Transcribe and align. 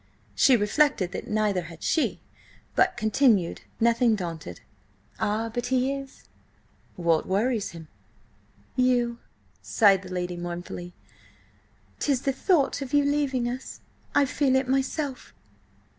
She 0.33 0.57
reflected 0.57 1.11
that 1.11 1.27
neither 1.27 1.61
had 1.61 1.83
she, 1.83 2.21
but 2.75 2.97
continued, 2.97 3.61
nothing 3.79 4.15
daunted: 4.15 4.61
"Ah, 5.19 5.49
but 5.53 5.67
he 5.67 5.93
is!" 5.93 6.23
"What 6.95 7.27
worries 7.27 7.69
him?" 7.69 7.87
"You," 8.75 9.19
sighed 9.61 10.01
the 10.01 10.09
lady 10.11 10.37
mournfully. 10.37 10.95
"'Tis 11.99 12.23
the 12.23 12.33
thought 12.33 12.81
of 12.81 12.95
your 12.95 13.05
leaving 13.05 13.47
us. 13.47 13.81
I 14.15 14.25
feel 14.25 14.55
it 14.55 14.67
myself." 14.67 15.35